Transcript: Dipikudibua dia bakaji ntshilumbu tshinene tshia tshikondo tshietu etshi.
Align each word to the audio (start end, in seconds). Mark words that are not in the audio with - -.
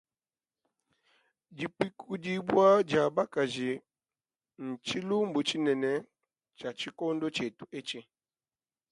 Dipikudibua 1.57 2.67
dia 2.89 3.05
bakaji 3.15 3.71
ntshilumbu 4.67 5.39
tshinene 5.47 5.91
tshia 6.55 6.69
tshikondo 6.77 7.25
tshietu 7.35 7.65
etshi. 7.77 7.99